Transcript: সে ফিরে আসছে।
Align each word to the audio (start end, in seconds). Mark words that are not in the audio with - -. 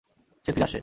সে 0.45 0.51
ফিরে 0.53 0.63
আসছে। 0.63 0.79